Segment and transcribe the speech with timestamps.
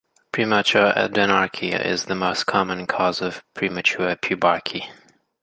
[0.31, 4.89] Premature adrenarche is the most common cause of premature pubarche.